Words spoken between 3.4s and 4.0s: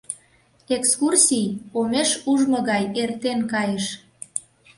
кайыш.